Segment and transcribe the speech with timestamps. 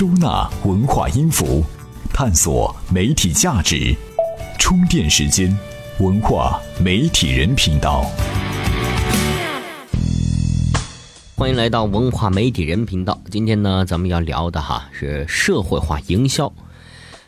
[0.00, 1.62] 收纳文化音符，
[2.10, 3.94] 探索媒体价值。
[4.58, 5.54] 充电时间，
[5.98, 8.06] 文化媒体人频道。
[11.36, 13.20] 欢迎来到文化媒体人频道。
[13.30, 16.50] 今天呢，咱们要聊的哈是社会化营销。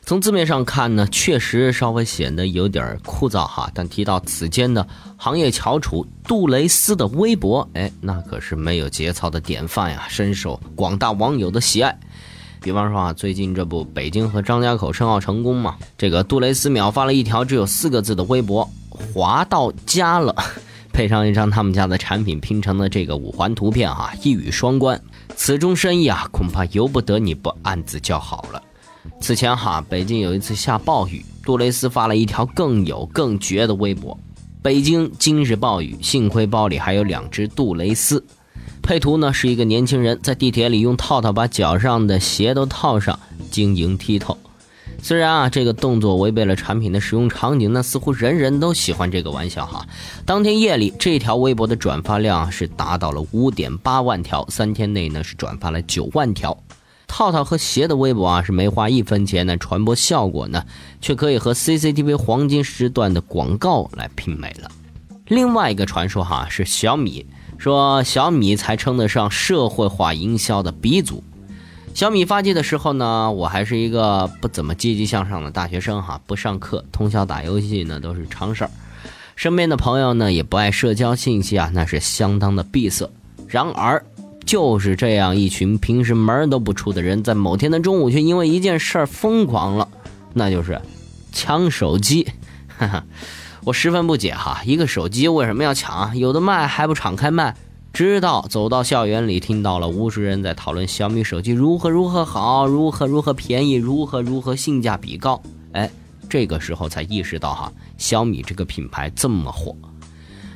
[0.06, 3.70] 从字面上看呢，确实稍微显得有点枯燥哈。
[3.74, 11.94] 但提到此间的行业翘楚杜蕾斯的微博，哎，那可是没有节操的典范呀，深受广大网友的喜爱。
[12.62, 15.76] 比方说啊，最近这不北京和张家口申奥成功嘛？
[15.98, 20.32] 这个杜蕾斯秒发了一条只有四个字的微博，滑到家了，
[20.92, 24.98] 配上一张他们家的产品拼成的这个五环图片哈，一语双关。
[25.34, 28.62] 此中深意啊，恐怕由不得你不暗自叫好了。
[29.20, 34.16] 此前哈，北京有一次下暴雨，杜蕾斯发了一条更有更绝的微博：
[34.62, 38.24] 北京今日暴雨，幸亏包里还有两只杜蕾斯。
[38.82, 43.18] 配图呢是一个年轻人在地铁里用套套把脚上的鞋都套上，
[43.50, 44.36] 晶莹剔透。
[45.00, 49.86] 虽然啊这个动作违背了产品的使用场景，那似乎人人都喜欢这个玩笑哈。
[50.26, 56.56] 当天夜里这条微博的转发量是达到了五点八万条，三天内呢是转发了九万条。
[57.06, 60.64] 套套和鞋的微博啊是没花一分钱呢，传播效果呢
[61.00, 64.70] 却可以和 CCTV 黄金时段的广告来媲美了。
[65.26, 67.24] 另外一个传说哈是小米。
[67.62, 71.22] 说小米才称得上社会化营销的鼻祖。
[71.94, 78.70] 小米发迹的时候呢，我还是一个不怎么积极向上的大学生哈，不上课，通宵打游戏呢都是常事儿。
[79.36, 83.08] 身边的朋友呢也不爱社交信息啊，那是相当的闭塞。
[83.46, 84.04] 然而，
[84.44, 89.86] 就是这样一群平时门都不出的人，在某天的中午却因为一件事儿疯狂了，
[90.34, 90.80] 那就是
[91.30, 92.26] 抢手机。
[92.76, 93.04] 哈哈。
[93.64, 96.18] 我十分不解哈，一个手机为什么要抢？
[96.18, 97.54] 有的卖还不敞开卖？
[97.92, 105.40] 直到走到校园里，听到了无数人在讨论小米手机如何如何好，如何如何便宜，如何如何性价比高。
[105.74, 105.88] 哎，
[106.28, 109.76] 这个时候才意识到哈，小米这个品牌这么火。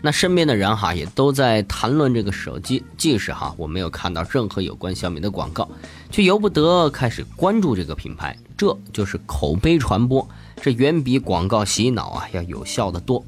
[0.02, 5.68] 那身边的人哈也都在谈论这个手机，即使哈我没有看到任何有关小米的广告，
[6.10, 8.36] 却由不得开始关注这个品牌。
[8.56, 10.28] 这就是口碑传播。
[10.60, 13.24] 这远比广告洗脑啊要有效的多。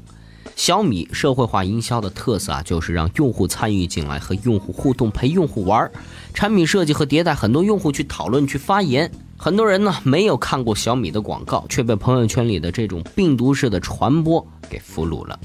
[0.55, 5.89] 小米社会化营销的特色啊，就是让用户参与进来，和用户互动，陪用户玩。
[6.33, 9.09] 产品设计和迭代，很多用户去讨论、去发言。
[9.37, 15.39] 很多人呢没有看过小米的广告，却被朋友圈里的这种病毒式的传播给俘虏了。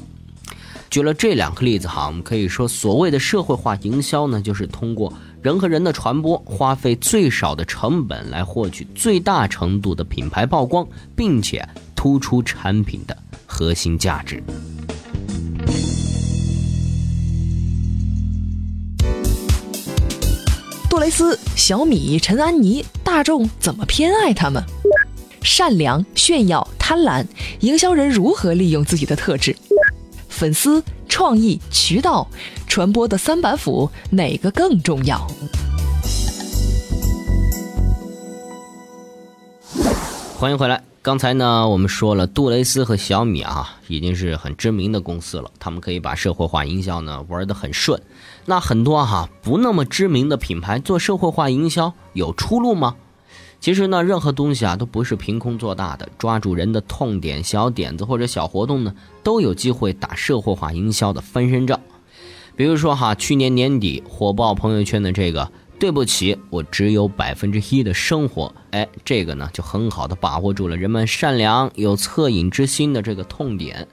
[0.90, 5.12] 举了这两个例子哈，我们可以说，所谓的社会化营销呢，就是通过
[5.44, 11.62] 人和人的传播，花费最少的成本来获取最大程度的品牌曝光，并且
[11.94, 14.42] 突出产品的核心价值。
[20.88, 24.64] 杜蕾斯、小米、陈安妮，大众怎么偏爱他们？
[25.42, 27.22] 善良、炫耀、贪婪，
[27.60, 29.54] 营销人如何利用自己的特质？
[30.30, 30.82] 粉丝、
[31.14, 32.26] 创意、渠道、
[32.66, 35.24] 传播的三板斧，哪个更重要？
[40.36, 40.82] 欢迎回来。
[41.02, 48.02] 刚才呢，我们说了，杜蕾斯和小米啊，已经是很知名的公司了，他们可以把社会化营销呢玩得很顺。
[48.44, 52.96] 那很多哈不那么知名的品牌做社会化营销有出路吗？
[53.64, 61.80] 其实呢，任何东西啊都不是凭空做大的，抓住人的痛点、小点子或者小活动呢，都有机会打社会化营销的翻身仗。
[62.56, 73.88] 比如说哈，去年年底火爆朋友圈的这个“对不起，我只有百分之一的生活”，哎，这个呢就很好的把握住了人们善良有恻隐之心的这个痛点。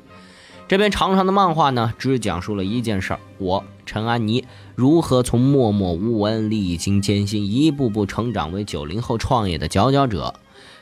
[0.72, 10.34] 这篇长长的漫画呢，只讲述了一件事儿：我陈安妮如何从默默无闻、历经艰辛，一步步成长为九零后创业的佼佼者。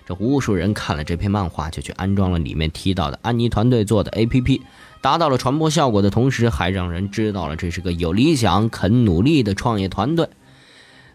[0.06, 4.62] 这无数人看了这篇漫画，就去安装了里面提到的安妮团队做的 APP，
[5.02, 10.30] 达到了传播效果的同时，还让人知道了这是个有理想、肯努力的创业团队。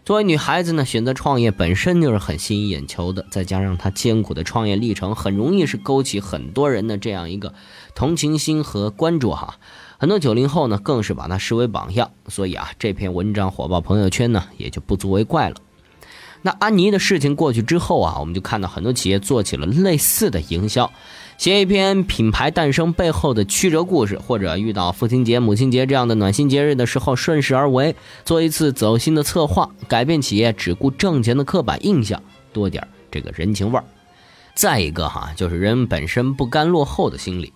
[0.05, 7.55] 作为女孩子呢，选择创业本身就是很吸引眼球的，再加上她艰苦的创业历程，很容易是勾起很多人的这样一个
[7.95, 9.55] 同情心和关注哈。
[9.97, 15.55] 很多九零后呢，更是把她视为榜样，所以啊，这篇文章火爆朋友圈呢，也就不足为怪了。
[16.43, 20.91] 那安妮的事情过去之后啊，我们就看到很多企业做起了类似的营销。
[21.37, 32.21] 写一篇品牌诞生背后的曲折故事，或者遇到父亲节、母亲节这样的暖心节日的时候，顺势而为，做一次走心的策划，改变企业只顾挣钱的刻板印象，
[32.53, 33.83] 多点这个人情味儿。
[34.55, 37.51] 再一个哈，就是人本身不甘落后的心理。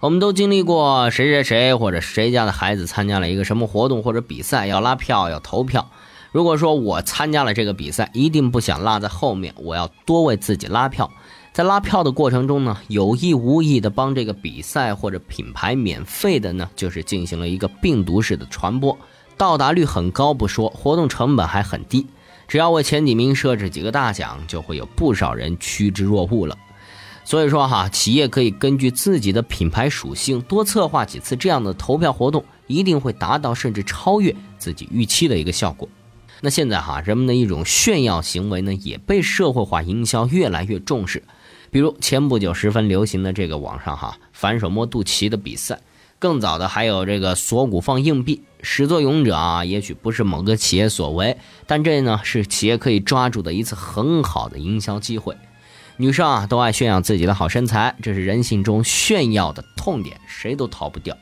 [0.00, 5.90] 我们都经历过谁谁谁或者谁家的孩子参加了一个什么活动或者比赛，要拉票要投票。
[6.32, 11.10] 如果说我参加了这个比赛，一定不想落在后面，我要多为自己拉票。
[11.56, 18.94] 在拉票的过程中呢，有意无意的帮这个比赛或者品牌免费的呢，就是进行了一个病毒式的传播，
[19.38, 22.06] 到达率很高不说，活动成本还很低。
[22.46, 26.58] 只要为前几名设置几个大奖，就会有不少人趋之若鹜了。
[27.24, 35.88] 所以说哈，企业可以根据自己的品牌属性，多策划几次这样的投票活动，一定会达到甚至超越自己预期的一个效果。
[36.42, 41.22] 那现在哈，人们的一种炫耀行为呢，也被社会化营销越来越重视。
[41.76, 45.78] 比如前不久十分流行的这个网上哈反手摸肚脐的比赛，
[46.18, 51.36] 更早的还有这个锁骨放硬币，始作俑者啊，也许不是某个企业所为，
[51.66, 55.36] 但这呢是企业可以抓住的一次很好的营销机会。
[55.98, 61.14] 女生啊都爱炫耀自己的好身材，这是人性中炫耀的痛点，谁都逃不掉。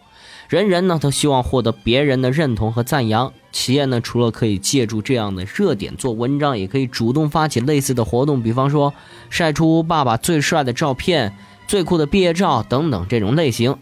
[0.54, 3.32] 人人呢都希望获得别人的认同和赞扬。
[3.50, 8.94] 企业呢除了可以借助这样的热点做文章，也可以主动发起类似的活动，比方说
[9.30, 11.36] 晒出爸爸最帅的照片、
[11.66, 13.76] 最酷的毕业照等等这种类型。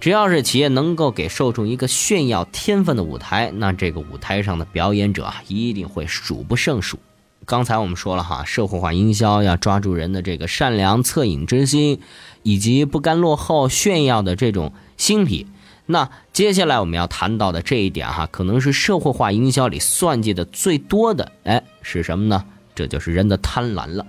[0.00, 6.98] 只要是企业能够给受众一个炫耀天分的舞台，那这个舞台上的表演者啊一定会数不胜数。
[7.44, 12.00] 刚才我们说了哈，社会化营销要抓住人的这个善良恻隐之心，
[12.42, 15.46] 以及不甘落后、炫耀的这种心理。
[15.86, 22.44] 那接下来我们要谈到的这一点哈，可能是社会化营销里算计的最多的，哎，是什么呢？
[22.74, 24.06] 这就是人的贪婪了。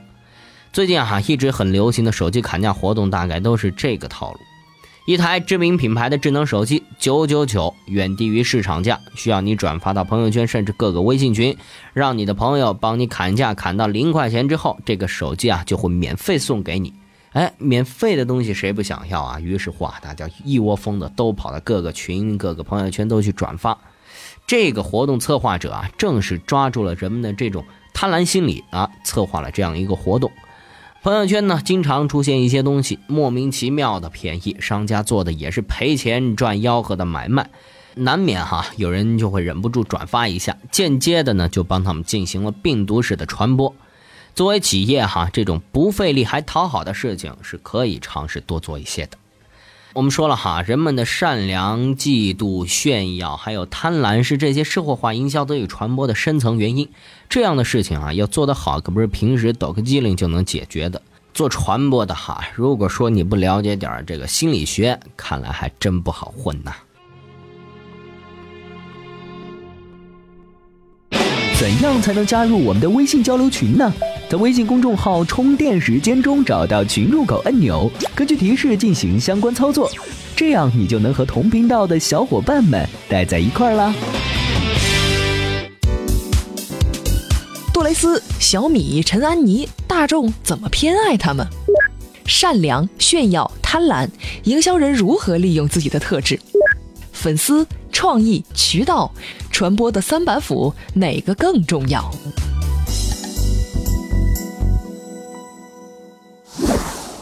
[0.72, 4.40] 最近哈一直很流行的手机砍价活动，大概都是这个套路：
[5.06, 11.58] 一台知名品牌的智能手机九九九，远低于市场价，需要你转发到朋友圈甚至各个微信群，
[11.94, 16.94] 让你的朋友帮你砍价，砍到零块钱之后，这个手机啊就会免费送给你。
[17.36, 19.42] 哎，免费的东西谁不想要啊？
[19.42, 23.78] 于是乎啊，大家一窝蜂的都跑到各个群、各个朋友圈都去转发。
[24.48, 30.32] 这个活动策划者啊，正是抓住了人们的这种贪婪心理啊，策划了这样一个活动。
[31.04, 37.50] 朋友圈呢，经常出现一些东西莫名其妙的便宜，商家做的也是赔钱赚吆喝的买卖，
[37.96, 43.76] 难免哈，有人就会忍不住转发一下，间接的呢，就帮他们进行了病毒式的传播。
[44.36, 49.18] 作为企业哈，这种不费力还讨好的事情是可以尝试多做一些的。
[49.94, 56.90] 我们说了哈，人们的善良、嫉妒、炫耀，还有贪婪，是这些社会化营销得以传播的深层原因。
[57.30, 61.02] 这样的事情啊，要做得好，可不是平时抖个机灵就能解决的。
[61.34, 66.76] 做传播的哈，如果说你不了解点这个心理学，看来还真不好混呐。
[71.58, 73.94] 怎样才能加入我们的微信交流群呢？
[74.30, 79.90] 在微信公众号“充电时间”中找到群入口按钮，根据提示进行相关操作，
[80.36, 83.96] 这样你就能和同频道的小伙伴们待在一块儿啦。
[87.74, 91.48] 杜蕾斯、小米、陈安妮，大众怎么偏爱他们？
[92.26, 94.10] 善良、炫耀、贪婪，
[94.44, 96.38] 营销人如何利用自己的特质？
[97.14, 99.12] 粉丝、创意、渠道，
[99.56, 102.12] 传播的三板斧哪个更重要？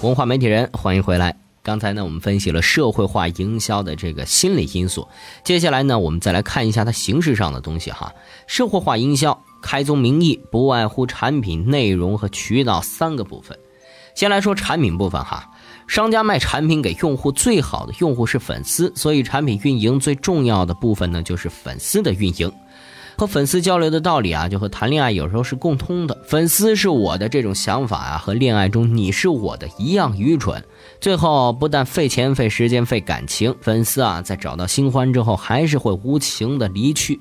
[0.02, 1.38] 文化媒体人，欢迎回来。
[1.62, 5.08] 刚才呢，我们分析了社会化营销的这个心理因素。
[5.44, 8.12] 接下来呢，我们再来看一下它形式上的东西哈。
[8.48, 13.56] 社会化营销开宗明义，不外乎产品、内容和渠道三个部分。
[14.16, 15.52] 先来说产品部分哈，
[15.88, 22.52] 商家卖产品给用户，最好的用户是粉丝，所以产品运营最重要的部分呢，就是粉丝的运营。
[23.16, 26.18] 和粉丝交流的道理啊，就和谈恋爱有时候是共通的。
[26.26, 30.64] 粉丝是我的这种想法啊，和恋爱中你是我的一样愚蠢。
[31.00, 37.20] 最后不但费钱、费时间、费感情，粉丝啊在找到新欢之后，还是会无情的离去。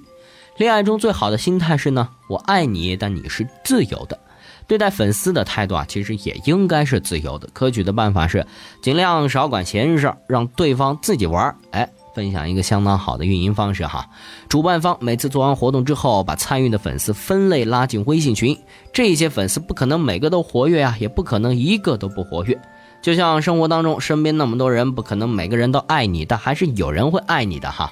[0.56, 4.18] 恋爱中最好的心态是呢，我爱你，但你是自由的。
[4.66, 7.48] 对待粉丝的态度啊，其实也应该是自由的。
[7.52, 8.46] 可取的办法是，
[8.80, 11.56] 尽量少管闲事儿，让对方自己玩儿。
[11.70, 11.88] 哎。
[12.14, 14.06] 分享一个相当好的运营方式哈，
[14.46, 18.54] 主办方每次做完活动之后，把参与的粉丝分类拉进微信群。
[18.92, 22.60] 这些粉丝不可能每个都活跃啊，也不可能一个都不活跃。
[23.00, 27.90] 就像生活当中，身边那么多人，不可能每个人都爱你，但还是有人会爱你的哈。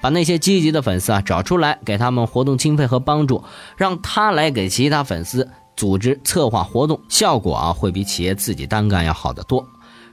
[0.00, 3.44] 把那些积极的粉丝啊找出来，给他们活动经费和帮助，
[3.76, 5.46] 让他来给其他粉丝
[5.78, 9.64] 组织策划活动，效果啊会比企业自己单干要好得多。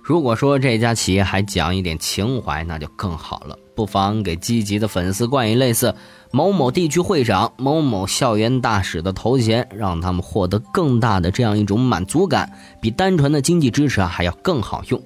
[0.04, 3.58] 如果说这家企业还讲一点情怀，那就更好了。
[3.76, 5.96] 不妨给积极的粉丝冠以类似
[6.32, 15.02] “某某地区会长”“某某校园大使”的头衔，让他们获得更大的这样一种满足感，比单纯的经济支持啊还要更好用。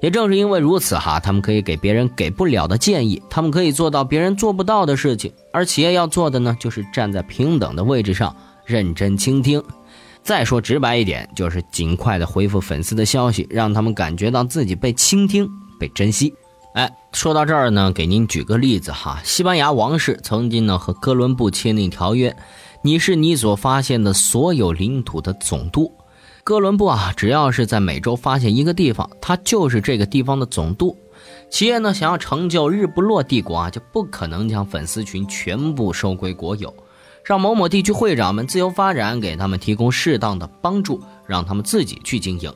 [0.00, 5.32] 也正是因为如此哈，他们可以给别人给不了的建议，他们可以做到别人做不到的事情。
[5.52, 9.62] 而企业要做的呢，就是站在平等的位置上，认真倾听。
[10.22, 15.48] 再说直白一点，就是尽快的回复粉丝的消息，让他们感觉到自己被倾听、
[15.78, 16.32] 被珍惜。
[16.74, 22.36] 哎，说到这儿呢，给您举个例子哈，西班牙王室曾经呢和哥伦布签订条约，
[22.82, 25.92] 你是你所发现的所有领土的总督。
[26.44, 30.96] 哥伦布啊，只要是在美洲发现一个地方，他就是这个地方的总督。
[31.50, 36.72] 企业呢，想要成就日不落帝国啊，就不可能将粉丝群全部收归国有，
[37.24, 42.52] 让某某地区会长们自由发展，给他们提供适当的帮助，让他们自己去经营。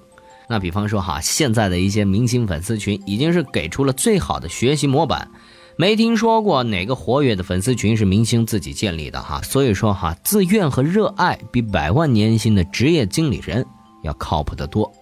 [0.49, 5.31] 那比方说哈，现在的一些明星粉丝群已经是给出了最好的学习模板。
[5.77, 13.67] 没听说过哪个活跃的粉丝群是明星自己建立的哈，所以说哈，自愿和热爱比百万年薪的职业经理人
[14.03, 14.93] 要靠谱得多。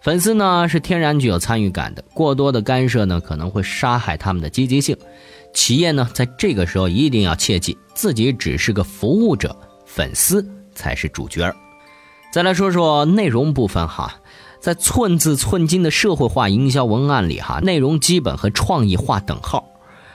[0.00, 4.96] 粉丝呢是天然具有参与感的，过多的干涉呢可能会杀害他们的积极性。
[5.54, 11.54] 企业呢在这个时候一定要切记，自己只是个服务者，粉丝才是主角
[12.32, 14.14] 再来说说内容部分哈，
[14.60, 19.68] 在寸字寸金的社会化营销文案里哈，内容基本和创意划等号。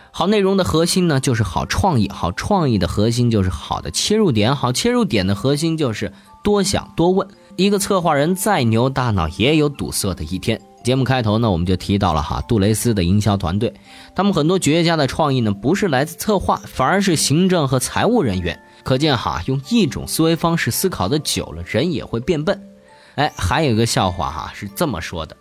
[0.10, 6.12] 好内容的核心呢，就是好创意；好创意的核心就是好的切入点；好切入点的核心就是
[6.44, 7.27] 多想多问。
[7.56, 10.60] 一个策划人再牛，大脑也有堵塞的一天。
[10.88, 13.74] 节目开头呢，我们就提到了哈杜蕾斯的营销团队，
[14.15, 18.58] 他们很多绝佳的创意呢，不是来自策划，反而是行政和财务人员。
[18.86, 22.58] 可见哈，用一种思维方式思考的久了，人也会变笨。
[23.15, 25.36] 哎，还有一个笑话哈，是这么说的：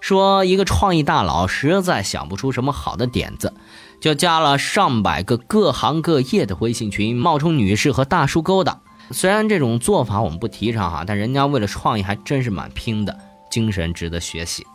[0.00, 3.54] 说一个创意大佬实在想不出什么好的点子。
[4.00, 8.80] 就加了上百个各行各业的微信群，冒充女士和大叔勾搭。
[9.12, 13.16] 虽然这种做法我们不提倡哈，但人家为了创意还真是蛮拼的，
[13.48, 14.66] 精神值得学习。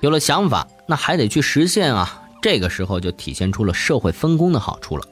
[0.00, 2.22] 有了想法，那还得去实现啊。
[2.40, 5.04] 这个时候就体现出了社会分工的好处了。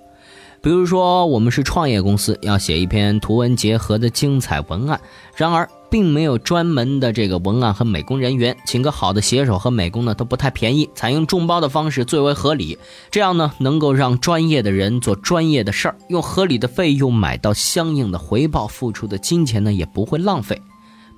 [0.62, 5.00] 比如说，我们是创业公司，要写一篇图文结合的精彩文案，
[5.36, 5.68] 然而。
[5.88, 12.76] 并没有专门的这个文案和美工人员，请个好的写手和美工呢都不太便宜，采用众包的方式最为合理。
[13.08, 20.60] 这样呢，能够让专业的人做专业的事儿，用合理的费用买到相应的回报，付出的金钱呢也不会浪费。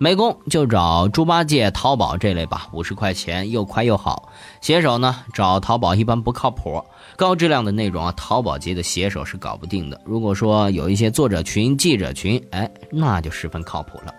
[0.00, 4.30] 美工就找猪八戒、淘宝这类吧，五十块钱又快又好。
[4.60, 6.84] 写手呢找淘宝一般不靠谱，
[7.16, 10.00] 高质量的内容啊，淘宝级的写手是搞不定的。
[10.04, 14.14] 如果说有一些作者群、记者群，哎，那就十分靠谱了。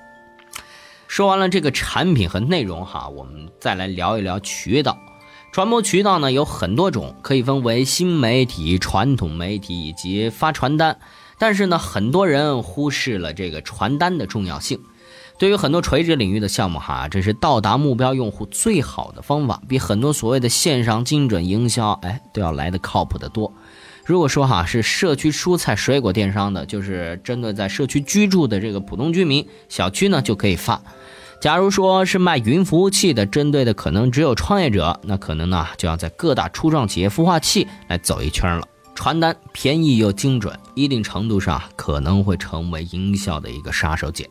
[1.07, 4.97] 说完了这个产品和内容哈，我们再来聊一聊渠道。
[5.53, 10.99] 传播渠道呢有很多种，可以分为新媒体、传统媒体以及发传单。
[11.37, 14.77] 但是呢，很多人忽视了这个传单的重要性。
[15.39, 23.53] 对于很多垂直领域的项目哈，这是到达目标用户最好的方法，比很多所谓的线上精准营销哎都要来的靠谱的多。
[24.05, 30.81] 如果说哈是社区蔬菜水果电商的，就是针对在社区居住的这个普通居民，小区呢就可以发。
[31.39, 38.67] 假如说是卖云服务器的，针对的可能只有创业者，那可能呢就要在各大初创企业孵化器来走一圈了。
[38.93, 44.27] 传单便宜又精准，一定程度上可能会成为营销的一个杀手锏。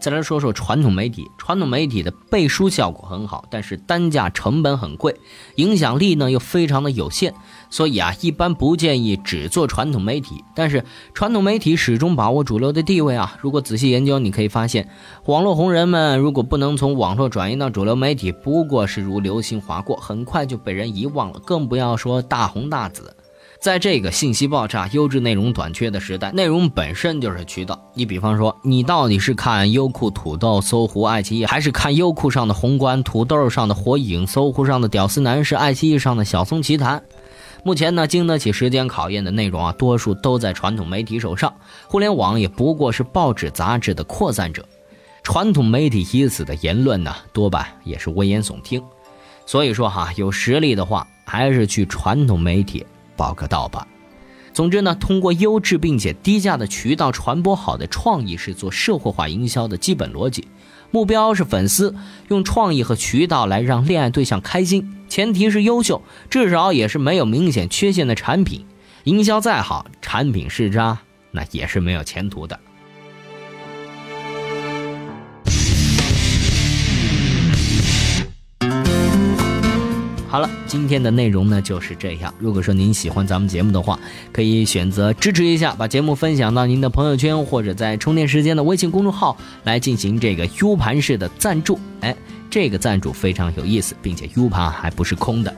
[0.00, 5.16] 再来说说传统媒体，传统媒体的背书效果很好，但是单价成本很贵，
[5.56, 7.34] 影响力呢又非常的有限，
[7.68, 10.44] 所以啊，一般不建议只做传统媒体。
[10.54, 14.88] 但是传统媒体始终把握主流的地位啊，如果仔细研究，你可以发现，
[15.26, 23.16] 网络红人们如果不能从网络转移到主流媒体，不过是如流星划过，很快就被人遗忘了，更不要说大红大紫。
[23.60, 27.78] 在这个信息爆炸、优质内容短缺的时代，内容本身就是渠道。
[27.92, 37.02] 你比方说，你到底是看优酷、土豆、搜狐、爱奇艺，还是看优酷上的宏观、土豆上的火影、搜狐上的屌丝男士、爱奇艺上的小松奇谈？
[37.64, 41.52] 目前呢，经得起时间考验的内容啊，多数都在传统媒体手上。
[41.88, 44.64] 互联网也不过是报纸、杂志的扩散者。
[45.24, 48.80] 传统媒体已死的言论呢，多半也是危言耸听。
[49.44, 52.86] 所以说哈，有实力的话，还是去传统媒体。
[53.18, 53.86] 报个到吧。
[54.54, 60.48] 总之呢，通过优质并且低价的渠道传播好的创意，是做社会化营销的基本逻辑。
[60.90, 61.94] 目标是粉丝，
[62.28, 68.64] 用创意和渠道来让恋爱对象开心，前提是优秀，至少也是没有明显缺陷的产品。
[69.04, 70.98] 营销再好，产品是渣，
[71.30, 72.58] 那也是没有前途的。
[80.30, 82.32] 好了，今天的内容呢就是这样。
[82.38, 83.98] 如果说您喜欢咱们节目的话，
[84.30, 91.80] 可以选择支持一下，把节目分享到您的朋友圈，或者在充电时间的微信公众号来进行这个 U 盘式的赞助。
[92.02, 92.14] 哎，
[92.50, 95.56] 这个赞助非常有意思，并且 U 盘还不是空的。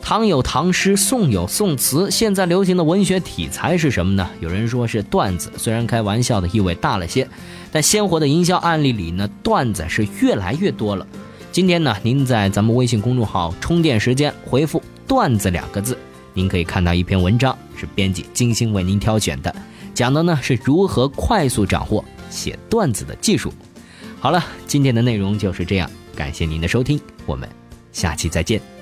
[0.00, 4.30] 唐有唐诗，宋有宋词，现在流行的文学题材是什么呢？
[4.38, 7.28] 有人说是段子，虽然开玩笑的意味大了些，
[7.72, 11.04] 但鲜活的营销案例里呢，段子是越来越多了。
[11.56, 15.96] 今天呢，您在咱们微信公众号“充电时间”回复“段子”两个字，
[16.34, 19.56] 您可以看到一篇文章，是编辑精心为您挑选的，
[19.94, 23.50] 讲的呢是如何快速掌握写段子的技术。
[24.20, 27.48] 好了，今天的内容就是这样，感谢您的收听，我们
[27.90, 28.75] 下期再见。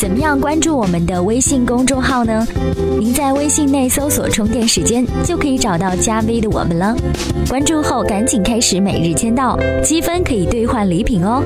[0.00, 2.46] 怎么样关注我们的微信公众号呢？
[2.98, 6.96] 您在微信内搜索“充电时间”就可以找到加 V 的我们了。
[7.50, 11.44] 关注后赶紧开始每日签到，积分可以兑换礼品哦。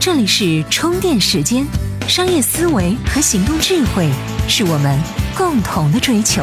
[0.00, 1.64] 这里是充电时间，
[2.08, 4.08] 商业思维和行动智慧
[4.48, 4.98] 是我们
[5.36, 6.42] 共同的追求。